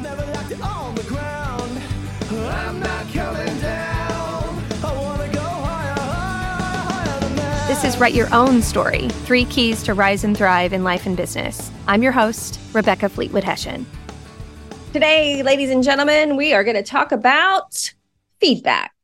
[0.00, 1.82] I never liked it on the ground.
[2.30, 4.62] I'm not coming down.
[4.82, 7.68] I wanna go higher, higher, higher than that.
[7.68, 11.18] This is Write Your Own Story Three Keys to Rise and Thrive in Life and
[11.18, 11.70] Business.
[11.86, 13.84] I'm your host, Rebecca Fleetwood Hession.
[14.94, 17.92] Today, ladies and gentlemen, we are going to talk about
[18.40, 18.94] feedback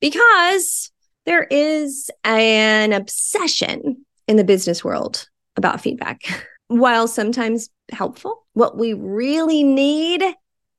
[0.00, 0.92] because
[1.24, 6.22] there is an obsession in the business world about feedback.
[6.68, 10.22] While sometimes helpful, what we really need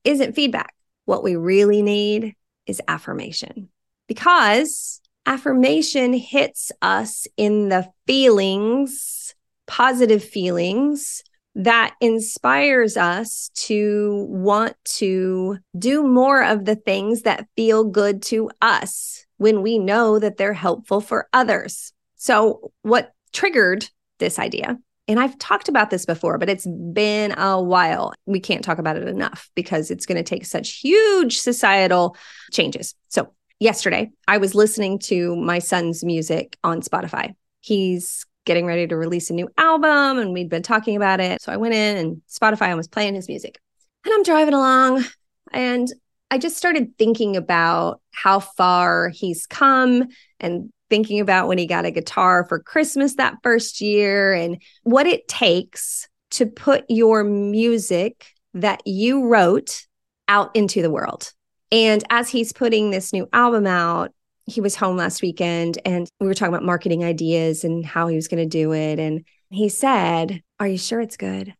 [0.08, 0.74] isn't feedback.
[1.04, 2.34] What we really need
[2.66, 3.68] is affirmation
[4.06, 9.34] because affirmation hits us in the feelings,
[9.66, 11.22] positive feelings
[11.54, 18.50] that inspires us to want to do more of the things that feel good to
[18.62, 21.92] us when we know that they're helpful for others.
[22.16, 24.78] So, what triggered this idea?
[25.08, 28.12] And I've talked about this before, but it's been a while.
[28.26, 32.14] We can't talk about it enough because it's going to take such huge societal
[32.52, 32.94] changes.
[33.08, 37.34] So, yesterday, I was listening to my son's music on Spotify.
[37.60, 41.42] He's getting ready to release a new album and we'd been talking about it.
[41.42, 43.60] So I went in and Spotify was playing his music.
[44.04, 45.04] And I'm driving along
[45.52, 45.86] and
[46.30, 50.08] I just started thinking about how far he's come
[50.40, 55.06] and thinking about when he got a guitar for Christmas that first year and what
[55.06, 59.86] it takes to put your music that you wrote
[60.28, 61.32] out into the world.
[61.70, 64.12] And as he's putting this new album out,
[64.46, 68.16] he was home last weekend and we were talking about marketing ideas and how he
[68.16, 68.98] was going to do it.
[68.98, 71.54] And he said, Are you sure it's good?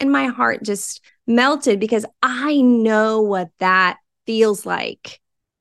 [0.00, 5.20] And my heart just melted because I know what that feels like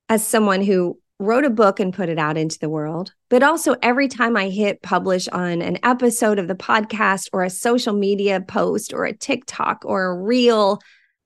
[0.10, 3.14] as someone who wrote a book and put it out into the world.
[3.30, 7.50] But also, every time I hit publish on an episode of the podcast or a
[7.50, 10.82] social media post or a TikTok or a reel,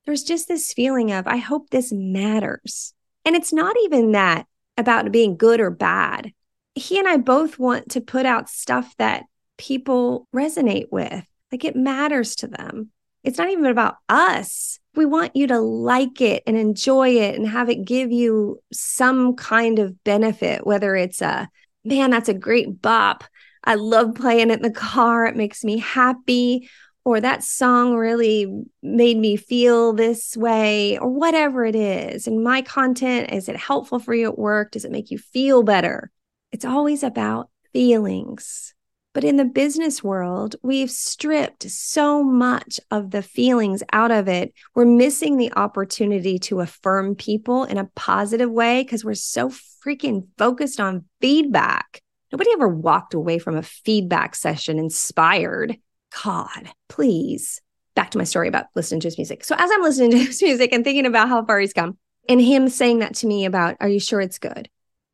[0.05, 2.93] there's just this feeling of, I hope this matters.
[3.23, 4.45] And it's not even that
[4.77, 6.31] about being good or bad.
[6.75, 9.23] He and I both want to put out stuff that
[9.57, 12.91] people resonate with, like it matters to them.
[13.23, 14.79] It's not even about us.
[14.95, 19.35] We want you to like it and enjoy it and have it give you some
[19.35, 21.49] kind of benefit, whether it's a
[21.83, 23.23] man, that's a great bop.
[23.63, 25.25] I love playing it in the car.
[25.25, 26.69] It makes me happy
[27.05, 32.25] or that song really made me feel this way, or whatever it is.
[32.25, 34.71] And my content, is it helpful for you at work?
[34.71, 36.11] Does it make you feel better?
[36.51, 38.73] It's always about feelings.
[39.15, 44.53] But in the business world, we've stripped so much of the feelings out of it.
[44.75, 50.27] We're missing the opportunity to affirm people in a positive way because we're so freaking
[50.37, 52.01] focused on feedback.
[52.33, 55.77] Nobody ever walked away from a feedback session inspired.
[56.21, 57.61] God, please.
[57.95, 59.45] Back to my story about listening to his music.
[59.45, 61.97] So as I'm listening to his music and thinking about how far he's come,
[62.27, 64.67] and him saying that to me about, are you sure it's good?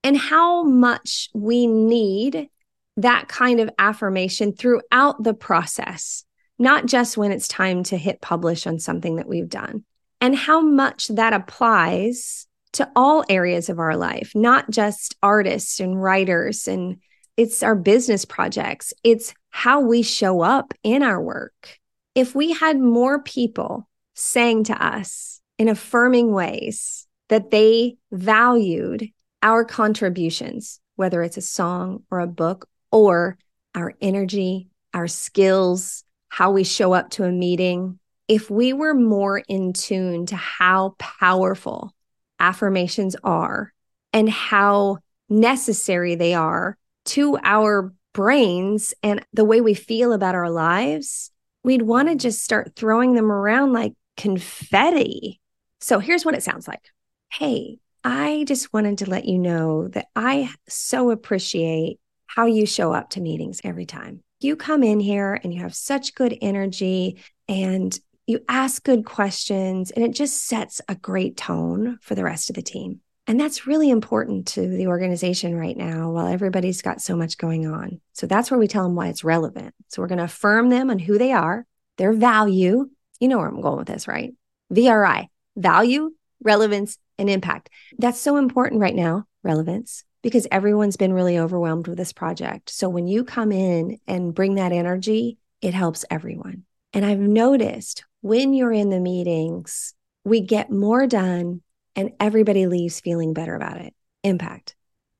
[0.03, 2.49] And how much we need
[2.97, 6.25] that kind of affirmation throughout the process,
[6.59, 9.83] not just when it's time to hit publish on something that we've done,
[10.19, 16.01] and how much that applies to all areas of our life, not just artists and
[16.01, 16.97] writers and
[17.37, 21.79] it's our business projects, it's how we show up in our work.
[22.13, 29.09] If we had more people saying to us in affirming ways that they valued
[29.41, 33.37] our contributions, whether it's a song or a book or
[33.75, 39.39] our energy, our skills, how we show up to a meeting, if we were more
[39.39, 41.93] in tune to how powerful
[42.39, 43.73] affirmations are
[44.13, 44.99] and how
[45.29, 51.31] necessary they are to our brains and the way we feel about our lives,
[51.63, 55.39] we'd want to just start throwing them around like confetti.
[55.79, 56.83] So here's what it sounds like
[57.31, 61.99] Hey, I just wanted to let you know that I so appreciate
[62.35, 64.21] how you show up to meetings every time.
[64.39, 67.97] You come in here and you have such good energy and
[68.27, 72.55] you ask good questions, and it just sets a great tone for the rest of
[72.55, 73.01] the team.
[73.27, 77.67] And that's really important to the organization right now while everybody's got so much going
[77.67, 77.99] on.
[78.13, 79.73] So that's where we tell them why it's relevant.
[79.89, 81.65] So we're going to affirm them on who they are,
[81.97, 82.89] their value.
[83.19, 84.33] You know where I'm going with this, right?
[84.73, 86.11] VRI, value,
[86.41, 87.69] relevance, and impact.
[87.97, 92.69] That's so important right now, relevance, because everyone's been really overwhelmed with this project.
[92.69, 96.63] So when you come in and bring that energy, it helps everyone.
[96.93, 101.61] And I've noticed when you're in the meetings, we get more done
[101.95, 103.93] and everybody leaves feeling better about it.
[104.23, 104.75] Impact.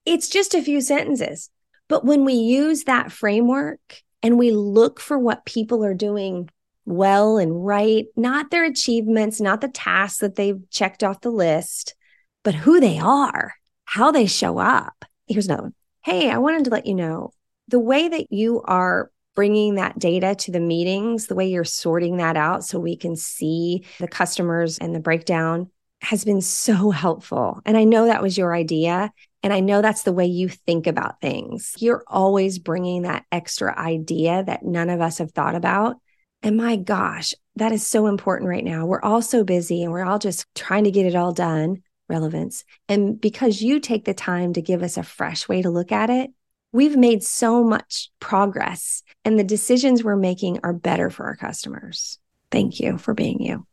[0.06, 1.50] It's just a few sentences.
[1.88, 6.50] But when we use that framework and we look for what people are doing
[6.86, 11.96] well and right, not their achievements, not the tasks that they've checked off the list,
[12.44, 13.54] but who they are,
[13.92, 15.04] how they show up.
[15.28, 15.74] Here's another one.
[16.02, 17.32] Hey, I wanted to let you know
[17.68, 22.16] the way that you are bringing that data to the meetings, the way you're sorting
[22.16, 27.60] that out so we can see the customers and the breakdown has been so helpful.
[27.66, 29.12] And I know that was your idea.
[29.44, 31.76] And I know that's the way you think about things.
[31.78, 35.98] You're always bringing that extra idea that none of us have thought about.
[36.42, 38.86] And my gosh, that is so important right now.
[38.86, 42.66] We're all so busy and we're all just trying to get it all done, relevance.
[42.90, 46.10] And because you take the time to give us a fresh way to look at
[46.10, 46.30] it,
[46.74, 52.20] we've made so much progress and the decisions we're making are better for our customers.
[52.52, 53.66] Thank you for being you.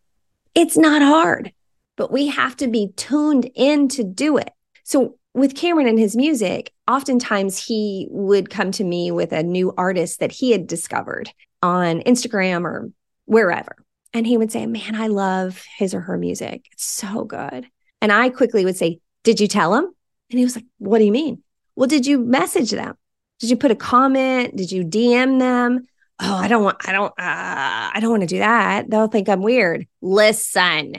[0.55, 1.53] It's not hard,
[1.97, 4.53] but we have to be tuned in to do it.
[4.85, 9.75] So with Cameron and his music, oftentimes he would come to me with a new
[9.77, 11.31] artist that he had discovered
[11.63, 12.91] on Instagram or
[13.25, 13.77] wherever.
[14.15, 16.67] And he would say, Man, I love his or her music.
[16.73, 17.67] It's so good.
[18.01, 19.85] And I quickly would say, Did you tell him?
[20.31, 21.43] And he was like, What do you mean?
[21.77, 22.97] Well, did you message them?
[23.39, 24.57] Did you put a comment?
[24.57, 25.87] Did you DM them?
[26.21, 28.91] Oh, I don't want, I don't, uh, I don't want to do that.
[28.91, 29.87] They'll think I'm weird.
[30.03, 30.95] Listen,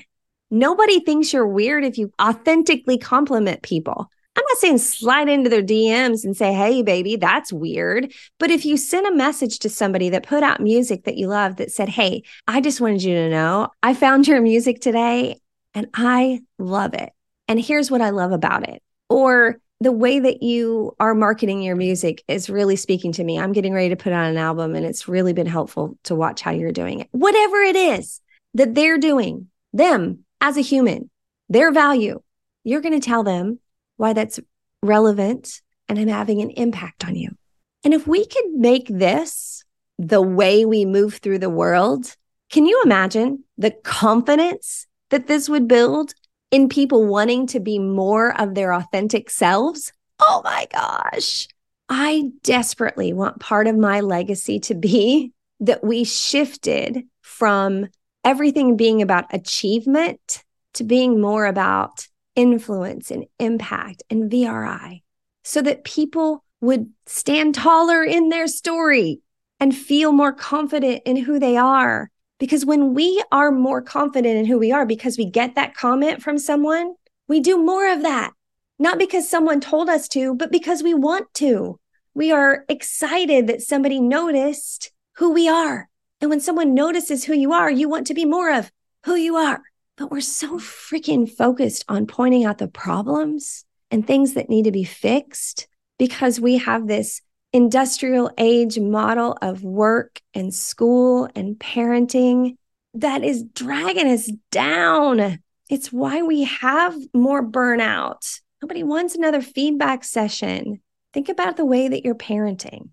[0.49, 4.09] nobody thinks you're weird if you authentically compliment people.
[4.37, 8.13] I'm not saying slide into their DMs and say, hey, baby, that's weird.
[8.37, 11.57] But if you send a message to somebody that put out music that you love
[11.57, 15.41] that said, hey, I just wanted you to know I found your music today
[15.73, 17.11] and I love it.
[17.47, 18.81] And here's what I love about it.
[19.09, 23.39] Or the way that you are marketing your music is really speaking to me.
[23.39, 26.41] I'm getting ready to put on an album and it's really been helpful to watch
[26.41, 27.07] how you're doing it.
[27.11, 28.19] Whatever it is
[28.55, 31.09] that they're doing, them as a human,
[31.47, 32.21] their value,
[32.63, 33.59] you're going to tell them
[33.97, 34.39] why that's
[34.83, 37.31] relevant and I'm having an impact on you.
[37.83, 39.63] And if we could make this
[39.97, 42.15] the way we move through the world,
[42.51, 46.13] can you imagine the confidence that this would build
[46.51, 49.91] in people wanting to be more of their authentic selves?
[50.19, 51.47] Oh my gosh.
[51.87, 57.87] I desperately want part of my legacy to be that we shifted from
[58.23, 65.01] everything being about achievement to being more about influence and impact and VRI
[65.43, 69.21] so that people would stand taller in their story
[69.59, 72.09] and feel more confident in who they are.
[72.39, 76.21] Because when we are more confident in who we are, because we get that comment
[76.23, 76.95] from someone,
[77.27, 78.31] we do more of that.
[78.79, 81.79] Not because someone told us to, but because we want to.
[82.13, 85.89] We are excited that somebody noticed who we are.
[86.21, 88.71] And when someone notices who you are, you want to be more of
[89.05, 89.61] who you are.
[89.97, 94.71] But we're so freaking focused on pointing out the problems and things that need to
[94.71, 97.21] be fixed because we have this
[97.51, 102.55] industrial age model of work and school and parenting
[102.93, 105.39] that is dragging us down.
[105.69, 108.39] It's why we have more burnout.
[108.61, 110.81] Nobody wants another feedback session.
[111.13, 112.89] Think about the way that you're parenting.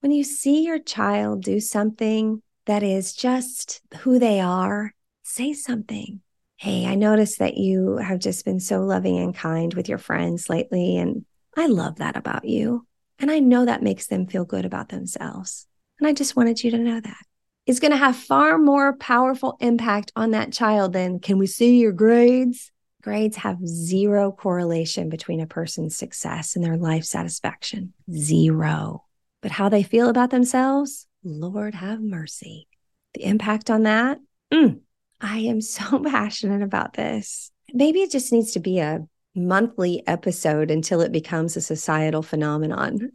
[0.00, 6.20] When you see your child do something that is just who they are, say something.
[6.56, 10.48] Hey, I noticed that you have just been so loving and kind with your friends
[10.48, 10.96] lately.
[10.96, 11.24] And
[11.56, 12.86] I love that about you.
[13.18, 15.66] And I know that makes them feel good about themselves.
[15.98, 17.22] And I just wanted you to know that.
[17.66, 21.78] It's going to have far more powerful impact on that child than can we see
[21.78, 22.70] your grades?
[23.02, 27.92] Grades have zero correlation between a person's success and their life satisfaction.
[28.10, 29.04] Zero.
[29.42, 32.68] But how they feel about themselves, Lord have mercy.
[33.14, 34.18] The impact on that,
[34.52, 34.80] mm,
[35.20, 37.50] I am so passionate about this.
[37.72, 39.06] Maybe it just needs to be a
[39.38, 43.12] monthly episode until it becomes a societal phenomenon.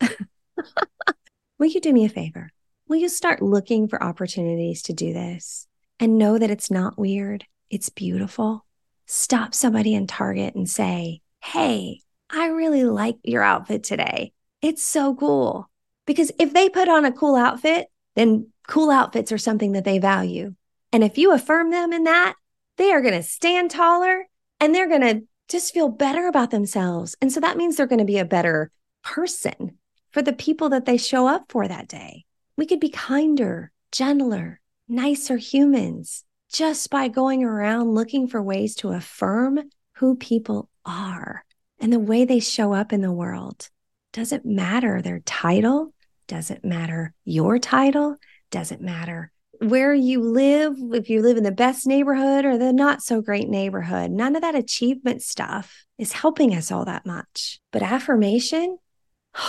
[1.60, 2.50] Will you do me a favor?
[2.88, 5.68] Will you start looking for opportunities to do this
[6.00, 7.46] and know that it's not weird?
[7.70, 8.65] It's beautiful.
[9.06, 14.34] Stop somebody in Target and say, Hey, I really like your outfit today.
[14.62, 15.70] It's so cool.
[16.06, 20.00] Because if they put on a cool outfit, then cool outfits are something that they
[20.00, 20.56] value.
[20.92, 22.36] And if you affirm them in that,
[22.77, 24.25] they are going to stand taller
[24.60, 27.16] and they're going to just feel better about themselves.
[27.22, 28.72] And so that means they're going to be a better
[29.04, 29.78] person
[30.12, 32.26] for the people that they show up for that day.
[32.58, 38.92] We could be kinder, gentler, nicer humans just by going around looking for ways to
[38.92, 39.60] affirm
[39.94, 41.44] who people are
[41.80, 43.70] and the way they show up in the world.
[44.14, 45.94] Doesn't matter their title,
[46.28, 48.18] doesn't matter your title,
[48.52, 49.33] doesn't matter
[49.70, 53.50] where you live, if you live in the best neighborhood or the not so great
[53.50, 57.60] neighborhood, none of that achievement stuff is helping us all that much.
[57.72, 58.77] But affirmation,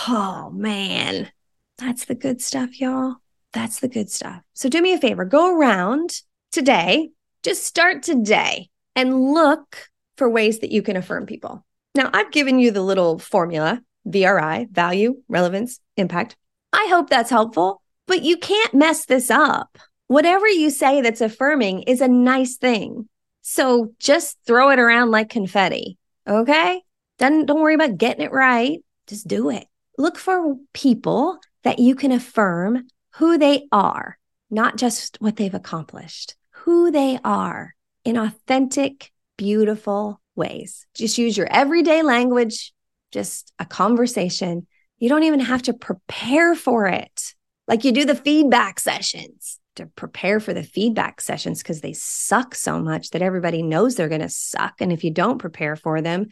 [0.07, 1.31] oh man,
[1.77, 3.15] that's the good stuff, y'all.
[3.53, 4.41] That's the good stuff.
[4.53, 7.09] So do me a favor, go around today,
[7.43, 11.65] just start today and look for ways that you can affirm people.
[11.93, 16.35] Now, I've given you the little formula VRI, value, relevance, impact.
[16.71, 19.77] I hope that's helpful, but you can't mess this up.
[20.07, 23.09] Whatever you say that's affirming is a nice thing.
[23.41, 25.97] So just throw it around like confetti.
[26.27, 26.81] Okay.
[27.17, 28.79] Don't, don't worry about getting it right.
[29.07, 29.65] Just do it.
[29.97, 34.17] Look for people that you can affirm who they are,
[34.51, 40.85] not just what they've accomplished, who they are in authentic, beautiful ways.
[40.93, 42.73] Just use your everyday language,
[43.11, 44.67] just a conversation.
[44.99, 47.33] You don't even have to prepare for it.
[47.67, 52.55] Like you do the feedback sessions to prepare for the feedback sessions because they suck
[52.55, 54.75] so much that everybody knows they're going to suck.
[54.79, 56.27] And if you don't prepare for them,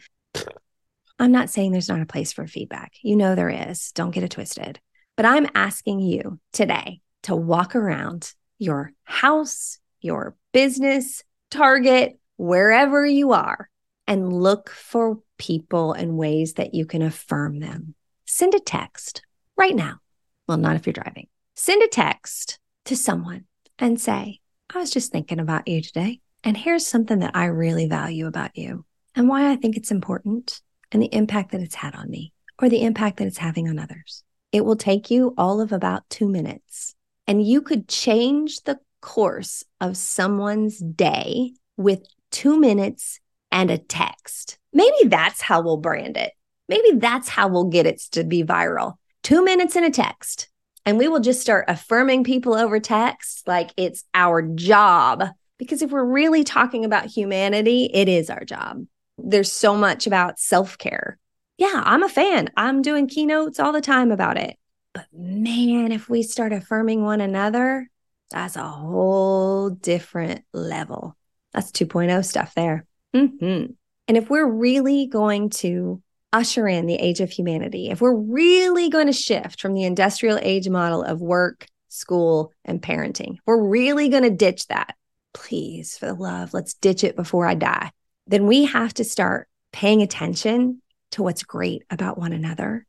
[1.18, 2.92] I'm not saying there's not a place for feedback.
[3.02, 3.92] You know there is.
[3.92, 4.80] Don't get it twisted.
[5.16, 13.32] But I'm asking you today to walk around your house, your business, Target, wherever you
[13.32, 13.68] are,
[14.08, 17.94] and look for people and ways that you can affirm them.
[18.26, 19.22] Send a text
[19.56, 20.00] right now.
[20.48, 21.28] Well, not if you're driving.
[21.54, 23.44] Send a text to someone
[23.78, 24.40] and say,
[24.74, 26.20] I was just thinking about you today.
[26.42, 30.60] And here's something that I really value about you and why I think it's important
[30.92, 33.78] and the impact that it's had on me or the impact that it's having on
[33.78, 34.22] others.
[34.52, 36.94] It will take you all of about two minutes
[37.26, 44.58] and you could change the course of someone's day with two minutes and a text.
[44.72, 46.32] Maybe that's how we'll brand it.
[46.68, 48.94] Maybe that's how we'll get it to be viral.
[49.22, 50.48] Two minutes and a text.
[50.86, 55.24] And we will just start affirming people over text like it's our job.
[55.58, 58.84] Because if we're really talking about humanity, it is our job.
[59.16, 61.18] There's so much about self care.
[61.56, 62.50] Yeah, I'm a fan.
[62.56, 64.56] I'm doing keynotes all the time about it.
[64.92, 67.88] But man, if we start affirming one another,
[68.30, 71.16] that's a whole different level.
[71.52, 72.84] That's 2.0 stuff there.
[73.14, 73.72] Mm-hmm.
[74.08, 76.02] And if we're really going to
[76.34, 80.38] usher in the age of humanity, if we're really going to shift from the industrial
[80.42, 84.96] age model of work, school, and parenting, we're really going to ditch that.
[85.32, 87.92] Please, for the love, let's ditch it before I die.
[88.26, 92.84] Then we have to start paying attention to what's great about one another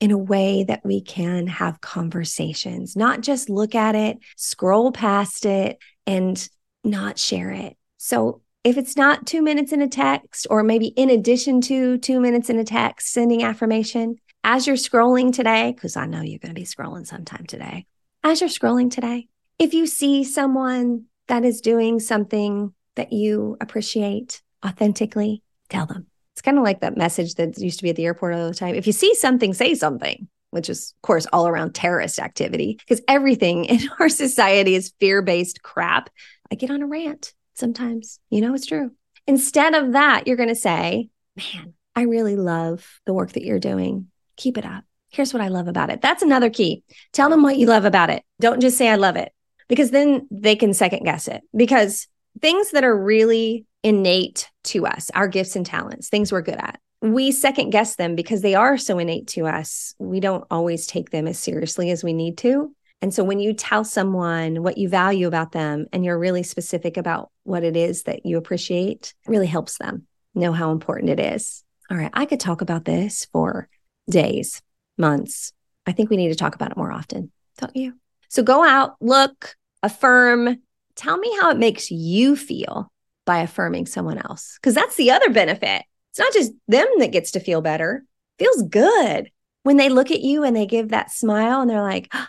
[0.00, 5.44] in a way that we can have conversations, not just look at it, scroll past
[5.44, 6.48] it, and
[6.82, 7.76] not share it.
[7.98, 12.18] So if it's not two minutes in a text, or maybe in addition to two
[12.18, 16.52] minutes in a text, sending affirmation as you're scrolling today, because I know you're going
[16.52, 17.86] to be scrolling sometime today,
[18.24, 19.28] as you're scrolling today,
[19.60, 26.08] if you see someone that is doing something that you appreciate authentically, tell them.
[26.34, 28.54] It's kind of like that message that used to be at the airport all the
[28.54, 28.74] time.
[28.74, 33.00] If you see something, say something, which is, of course, all around terrorist activity, because
[33.06, 36.10] everything in our society is fear based crap.
[36.50, 38.20] I get on a rant sometimes.
[38.30, 38.92] You know, it's true.
[39.26, 43.58] Instead of that, you're going to say, man, I really love the work that you're
[43.58, 44.08] doing.
[44.36, 44.84] Keep it up.
[45.10, 46.02] Here's what I love about it.
[46.02, 46.82] That's another key.
[47.12, 48.22] Tell them what you love about it.
[48.38, 49.32] Don't just say, I love it,
[49.68, 51.42] because then they can second guess it.
[51.54, 52.06] Because
[52.42, 56.78] things that are really innate to us, our gifts and talents, things we're good at,
[57.00, 59.94] we second guess them because they are so innate to us.
[59.98, 62.74] We don't always take them as seriously as we need to.
[63.02, 66.96] And so when you tell someone what you value about them and you're really specific
[66.96, 71.62] about what it is that you appreciate, really helps them know how important it is.
[71.90, 73.68] All right, I could talk about this for
[74.10, 74.62] days,
[74.98, 75.52] months.
[75.86, 77.94] I think we need to talk about it more often, don't you?
[78.28, 80.56] So go out, look, affirm,
[80.96, 82.90] tell me how it makes you feel
[83.24, 84.58] by affirming someone else.
[84.60, 85.82] Because that's the other benefit.
[86.10, 88.04] It's not just them that gets to feel better,
[88.38, 89.30] feels good
[89.62, 92.26] when they look at you and they give that smile and they're like, oh,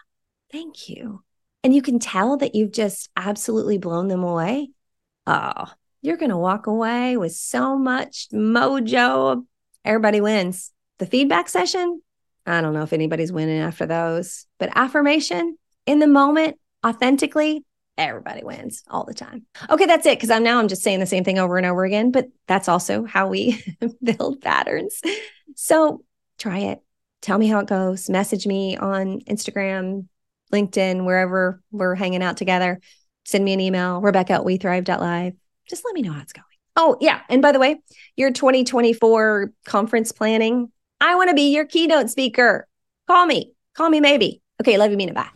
[0.51, 1.23] thank you.
[1.63, 4.69] And you can tell that you've just absolutely blown them away.
[5.25, 5.65] Oh,
[6.01, 9.45] you're going to walk away with so much mojo.
[9.83, 10.71] Everybody wins.
[10.99, 12.01] The feedback session,
[12.45, 17.65] I don't know if anybody's winning after those, but affirmation in the moment, authentically,
[17.97, 19.45] everybody wins all the time.
[19.69, 20.19] Okay, that's it.
[20.19, 22.69] Cause I'm now I'm just saying the same thing over and over again, but that's
[22.69, 23.63] also how we
[24.03, 25.01] build patterns.
[25.55, 26.03] So
[26.37, 26.81] try it.
[27.21, 28.09] Tell me how it goes.
[28.09, 30.07] Message me on Instagram,
[30.53, 32.79] LinkedIn, wherever we're hanging out together.
[33.25, 35.33] Send me an email, Rebecca at WeThrive.live.
[35.69, 36.45] Just let me know how it's going.
[36.75, 37.21] Oh, yeah.
[37.29, 37.81] And by the way,
[38.15, 42.67] your 2024 conference planning, I want to be your keynote speaker.
[43.07, 43.53] Call me.
[43.75, 44.41] Call me maybe.
[44.61, 45.13] Okay, love you, Mina.
[45.13, 45.29] Bye.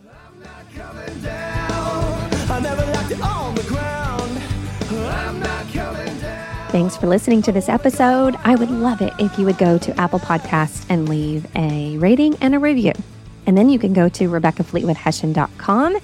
[6.71, 8.37] Thanks for listening to this episode.
[8.45, 12.35] I would love it if you would go to Apple Podcasts and leave a rating
[12.35, 12.93] and a review.
[13.51, 15.97] And then you can go to RebeccaFleetwoodHession.com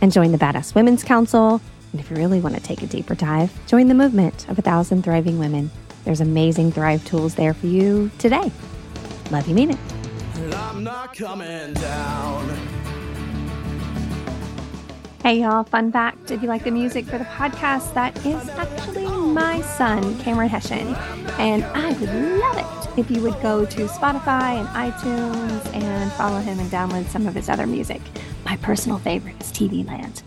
[0.00, 1.60] and join the Badass Women's Council.
[1.92, 4.62] And if you really want to take a deeper dive, join the movement of a
[4.62, 5.70] thousand thriving women.
[6.04, 8.50] There's amazing Thrive tools there for you today.
[9.30, 9.78] Love you, mean it.
[10.56, 12.48] I'm not coming down.
[15.22, 19.06] Hey, y'all, fun fact if you like the music for the podcast, that is actually
[19.06, 20.96] my son, Cameron Hession.
[21.38, 26.40] And I would love it if you would go to Spotify and iTunes and follow
[26.40, 28.00] him and download some of his other music.
[28.44, 30.22] My personal favorite is TV Land.